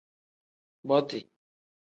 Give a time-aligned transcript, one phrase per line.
[0.87, 1.19] Boti.